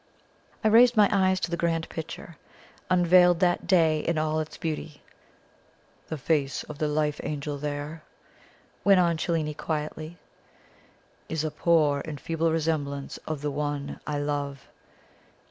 I 0.63 0.67
raised 0.67 0.97
my 0.97 1.07
eyes 1.11 1.39
to 1.41 1.51
the 1.51 1.57
grand 1.57 1.87
picture, 1.87 2.37
unveiled 2.89 3.39
that 3.41 3.67
day 3.67 3.99
in 3.99 4.17
all 4.17 4.39
its 4.39 4.57
beauty. 4.57 5.03
"The 6.07 6.17
face 6.17 6.63
of 6.63 6.79
the 6.79 6.87
Life 6.87 7.19
Angel 7.23 7.59
there," 7.59 8.01
went 8.83 8.99
on 8.99 9.15
Cellini 9.17 9.53
quietly, 9.53 10.17
"is 11.29 11.43
a 11.43 11.51
poor 11.51 12.01
and 12.03 12.19
feeble 12.19 12.51
resemblance 12.51 13.17
of 13.27 13.41
the 13.41 13.51
One 13.51 13.99
I 14.07 14.17
love. 14.17 14.67